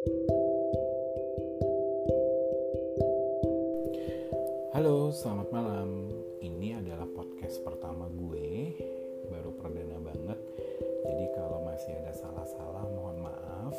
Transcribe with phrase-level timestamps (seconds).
[0.00, 0.16] Halo,
[5.12, 6.08] selamat malam.
[6.40, 8.80] Ini adalah podcast pertama gue,
[9.28, 10.40] baru perdana banget.
[11.04, 13.76] Jadi kalau masih ada salah-salah mohon maaf.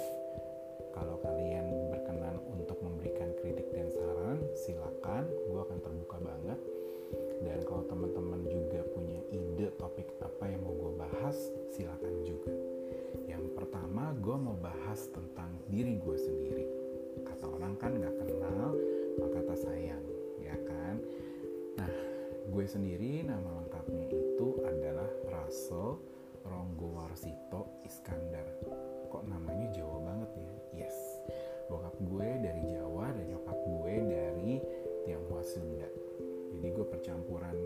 [0.94, 5.26] Kalau kalian berkenan untuk memberikan kritik dan saran, silakan.
[5.50, 6.62] Gue akan terbuka banget.
[7.42, 11.50] Dan kalau teman-teman juga punya ide topik apa yang mau gue bahas,
[14.32, 16.64] gue mau bahas tentang diri gue sendiri.
[17.28, 18.80] Kata orang kan gak kenal,
[19.20, 20.08] maka tak sayang,
[20.40, 21.04] ya kan?
[21.76, 21.92] Nah,
[22.48, 26.00] gue sendiri nama lengkapnya itu adalah Russell
[26.48, 28.48] Ronggowarsito Iskandar.
[29.12, 30.88] Kok namanya Jawa banget ya?
[30.88, 30.96] Yes.
[31.68, 34.52] Bokap gue dari Jawa dan nyokap gue dari
[35.04, 35.92] Tionghoa Sunda.
[36.56, 37.60] Jadi gue percampuran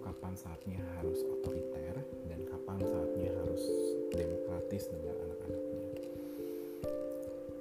[0.00, 1.96] kapan saatnya harus otoriter
[2.30, 3.62] dan kapan saatnya harus
[4.14, 5.82] demokratis dengan anak-anaknya.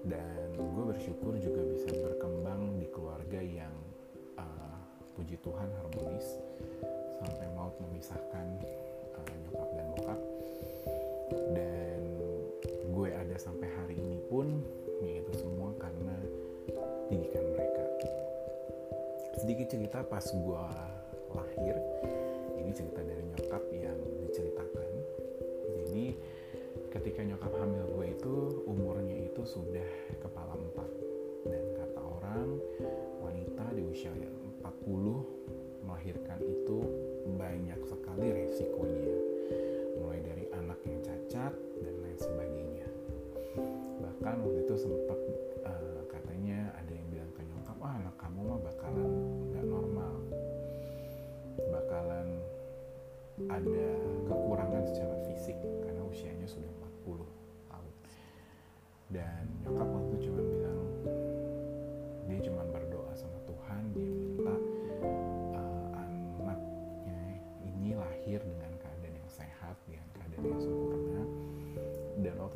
[0.07, 3.75] Dan gue bersyukur juga bisa berkembang di keluarga yang
[4.39, 4.77] uh,
[5.19, 6.27] puji Tuhan harmonis
[7.19, 8.45] sampai maut memisahkan
[9.17, 10.19] uh, nyokap dan bokap.
[11.53, 12.01] Dan
[12.93, 14.63] gue ada sampai hari ini pun
[15.03, 16.17] yaitu semua karena
[17.11, 17.85] didikan mereka.
[19.37, 20.65] Sedikit cerita pas gue
[22.77, 23.06] cerita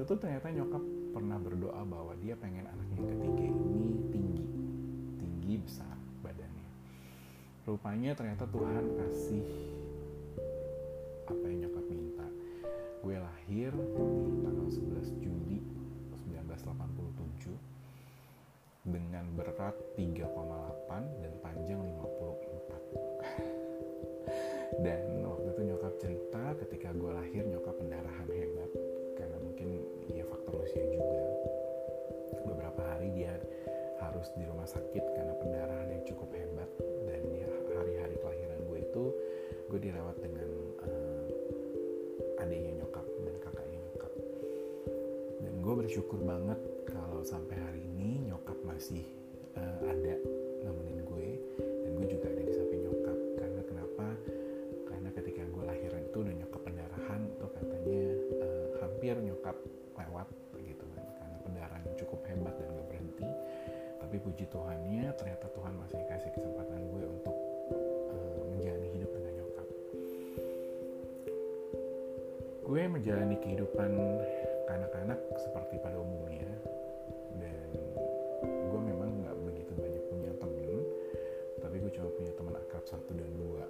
[0.01, 4.45] waktu itu ternyata nyokap pernah berdoa bahwa dia pengen anak yang ketiga ini tinggi
[5.21, 5.93] tinggi besar
[6.25, 6.69] badannya.
[7.69, 9.45] Rupanya ternyata Tuhan kasih
[30.71, 31.19] ya faktor usia juga.
[32.47, 33.33] Beberapa hari dia
[33.99, 36.69] harus di rumah sakit karena pendarahan yang cukup hebat.
[36.79, 39.03] Dan ya hari-hari kelahiran gue itu
[39.71, 40.49] gue dirawat dengan
[40.83, 44.13] uh, adiknya nyokap dan kakaknya nyokap.
[45.43, 49.03] Dan gue bersyukur banget kalau sampai hari ini nyokap masih
[49.59, 50.15] uh, ada
[50.63, 51.29] nemenin gue.
[51.59, 53.17] Dan gue juga ada di samping nyokap.
[53.43, 54.07] Karena kenapa?
[54.87, 58.03] Karena ketika gue lahiran itu udah nyokap pendarahan tuh katanya
[58.39, 59.57] uh, hampir nyokap
[64.21, 67.35] puji Tuhannya ternyata Tuhan masih kasih kesempatan gue untuk
[68.13, 69.67] uh, menjalani hidup dengan nyokap.
[72.61, 73.91] Gue menjalani kehidupan
[74.69, 76.47] anak-anak seperti pada umumnya
[77.41, 77.69] dan
[78.45, 80.79] gue memang nggak begitu banyak punya temen
[81.57, 83.65] tapi gue cuma punya teman akrab satu dan dua.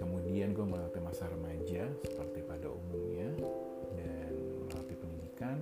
[0.00, 3.28] Kemudian gue melewati masa remaja seperti pada umumnya
[4.00, 4.32] dan
[4.64, 5.60] melewati pendidikan.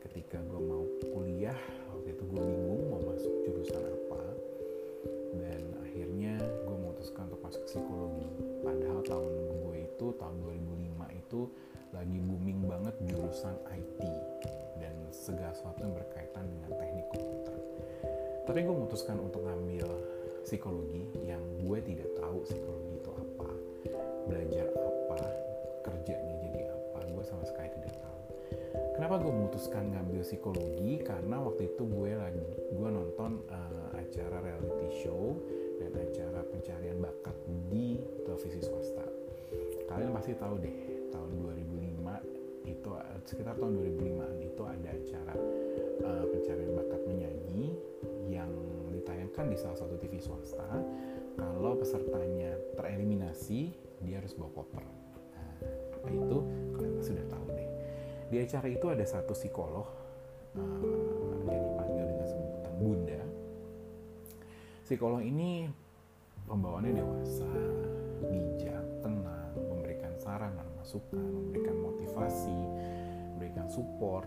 [0.00, 0.82] Ketika gue mau
[1.12, 1.60] kuliah
[10.18, 11.40] tahun 2005 itu
[11.90, 13.98] lagi booming banget jurusan IT
[14.78, 17.58] dan segala sesuatu yang berkaitan dengan teknik komputer.
[18.46, 19.86] Tapi gue memutuskan untuk ngambil
[20.46, 23.50] psikologi yang gue tidak tahu psikologi itu apa
[24.26, 25.18] belajar apa
[25.86, 28.20] kerjanya jadi apa gue sama sekali tidak tahu.
[28.96, 30.92] Kenapa gue memutuskan ngambil psikologi?
[31.02, 35.36] Karena waktu itu gue lagi gue nonton uh, acara reality show
[35.82, 37.36] dan acara pencarian bakat
[37.68, 39.19] di televisi swasta
[39.90, 40.76] kalian pasti tahu deh
[41.10, 42.90] tahun 2005 itu
[43.26, 45.34] sekitar tahun 2005 itu ada acara
[46.06, 47.74] uh, pencarian bakat menyanyi
[48.30, 48.50] yang
[48.94, 50.62] ditayangkan di salah satu TV swasta.
[51.34, 53.74] Kalau pesertanya tereliminasi
[54.06, 54.84] dia harus bawa koper.
[55.34, 55.54] Nah,
[58.30, 59.86] di acara itu ada satu psikolog
[60.54, 63.22] uh, yang dipanggil dengan sebutan bunda.
[64.86, 65.66] Psikolog ini
[66.46, 67.50] pembawaannya dewasa
[70.80, 72.56] masukan memberikan motivasi
[73.36, 74.24] memberikan support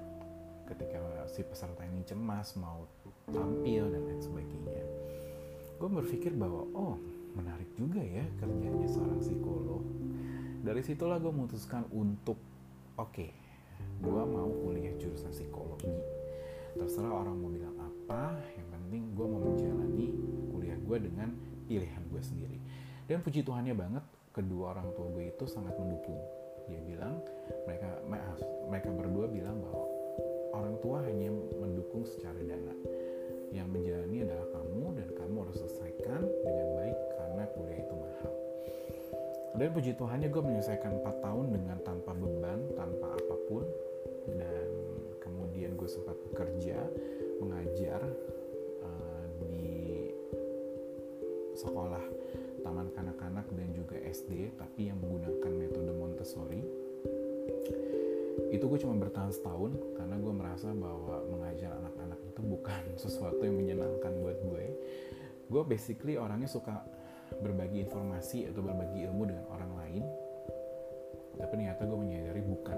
[0.69, 2.85] ketika si peserta ini cemas mau
[3.29, 4.83] tampil dan lain sebagainya.
[5.81, 6.95] Gue berpikir bahwa oh
[7.33, 9.83] menarik juga ya kerjanya seorang psikolog.
[10.63, 12.37] Dari situlah gue memutuskan untuk
[12.95, 13.31] oke okay,
[13.99, 15.89] gue mau kuliah jurusan psikologi.
[16.77, 20.07] Terserah orang mau bilang apa yang penting gue mau menjalani
[20.53, 21.29] kuliah gue dengan
[21.65, 22.57] pilihan gue sendiri.
[23.09, 27.19] Dan puji Tuhannya banget kedua orang tua gue itu sangat mendukung dia bilang
[27.67, 27.89] mereka
[28.69, 29.85] mereka berdua bilang bahwa
[30.53, 32.73] orang tua hanya mendukung secara dana.
[33.53, 38.33] Yang menjalani adalah kamu dan kamu harus selesaikan dengan baik karena kuliah itu mahal.
[39.53, 43.65] Dan puji Tuhannya gue menyelesaikan 4 tahun dengan tanpa beban tanpa apa pun.
[44.25, 44.69] Dan
[45.21, 46.81] kemudian gue sempat bekerja
[47.37, 48.01] mengajar
[48.81, 49.82] uh, di
[51.63, 52.03] sekolah
[52.63, 56.61] taman kanak-kanak dan juga SD tapi yang menggunakan metode Montessori.
[58.51, 63.55] Itu gue cuma bertahan setahun karena gue merasa bahwa mengajar anak-anak itu bukan sesuatu yang
[63.55, 64.65] menyenangkan buat gue.
[65.47, 66.83] Gue basically orangnya suka
[67.39, 70.03] berbagi informasi atau berbagi ilmu dengan orang lain.
[71.33, 72.77] Tapi ternyata gue menyadari bukan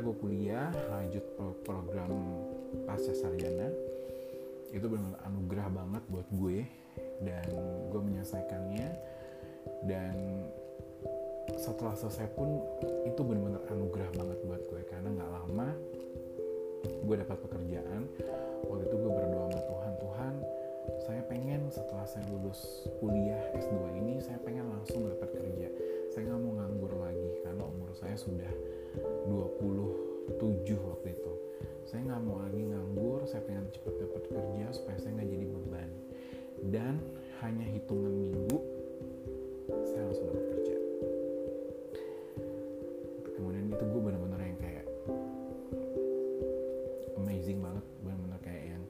[0.00, 1.24] gue kuliah lanjut
[1.64, 2.10] program
[2.88, 3.68] pasca sarjana.
[4.70, 6.58] Itu benar-benar anugerah banget buat gue
[7.24, 7.46] dan
[7.92, 8.88] gue menyelesaikannya.
[9.84, 10.14] Dan
[11.56, 12.62] setelah selesai pun
[13.04, 15.68] itu benar-benar anugerah banget buat gue karena nggak lama
[16.80, 18.02] gue dapat pekerjaan.
[18.64, 20.34] Waktu itu gue berdoa sama Tuhan Tuhan
[21.04, 25.68] saya pengen setelah saya lulus kuliah S2 ini saya pengen langsung dapat kerja.
[26.10, 28.50] Saya nggak mau nganggur lagi karena umur saya sudah
[28.98, 31.32] 27 waktu itu.
[31.86, 35.90] Saya nggak mau lagi nganggur saya pengen cepat dapat kerja supaya saya nggak jadi beban.
[36.70, 36.94] Dan
[37.42, 38.58] hanya hitungan minggu
[39.86, 40.76] saya langsung dapat kerja.
[43.34, 44.86] Kemudian itu gue bener-bener yang kayak
[47.16, 48.82] amazing banget bener-bener kayak yang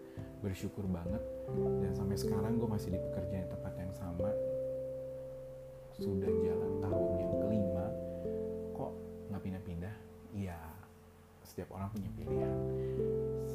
[0.45, 1.23] bersyukur banget.
[1.57, 4.31] Dan sampai sekarang gue masih di pekerjaan tempat yang sama.
[5.97, 7.87] Sudah jalan tahun yang kelima
[8.73, 8.93] kok
[9.33, 9.80] nggak pindah-pindah
[10.35, 10.59] iya
[11.51, 12.57] setiap orang punya pilihan.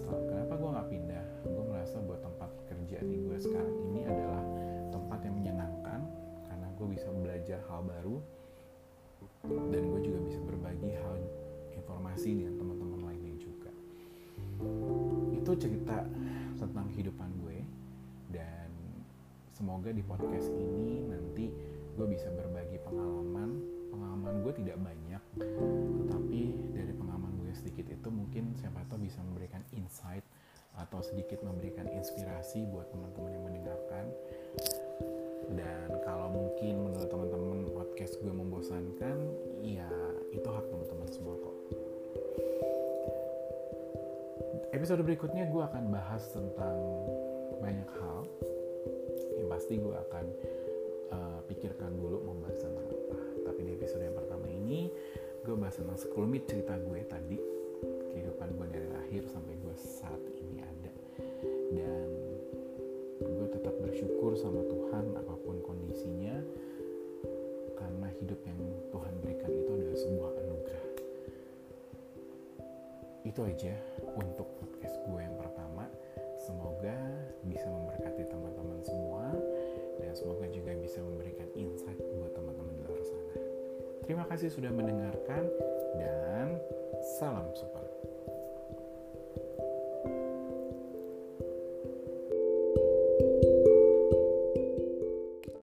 [0.06, 1.26] Kenapa gue nggak pindah?
[1.48, 4.44] Gue merasa buat tempat kerja di gue sekarang ini adalah
[4.92, 6.02] tempat yang menyenangkan
[6.46, 8.20] karena gue bisa belajar hal baru
[9.72, 11.18] dan gue juga bisa berbagi hal
[11.74, 13.72] informasi dengan teman-teman lainnya juga.
[15.32, 16.04] Itu cerita
[16.60, 17.64] tentang kehidupan gue
[18.36, 18.70] dan
[19.56, 21.48] semoga di podcast ini nanti
[21.96, 23.64] gue bisa berbagi pengalaman.
[23.88, 25.22] Pengalaman gue tidak banyak
[28.36, 30.20] mungkin siapa tahu bisa memberikan insight
[30.76, 34.12] atau sedikit memberikan inspirasi buat teman-teman yang mendengarkan.
[35.56, 39.18] Dan kalau mungkin menurut teman-teman podcast gue membosankan
[39.64, 39.88] ya
[40.36, 41.56] itu hak teman-teman semua kok.
[44.76, 46.76] Episode berikutnya gue akan bahas tentang
[47.64, 48.28] banyak hal.
[49.40, 50.26] Yang pasti gue akan
[51.16, 53.20] uh, pikirkan dulu mau bahas tentang apa.
[53.48, 54.92] Tapi di episode yang pertama ini
[55.48, 57.55] gue bahas tentang sekelumit cerita gue tadi
[73.36, 73.76] itu aja
[74.16, 75.92] untuk podcast gue yang pertama.
[76.40, 76.96] Semoga
[77.44, 79.28] bisa memberkati teman-teman semua
[80.00, 83.36] dan semoga juga bisa memberikan insight buat teman-teman di luar sana.
[84.08, 85.52] Terima kasih sudah mendengarkan
[86.00, 86.64] dan
[87.20, 87.85] salam super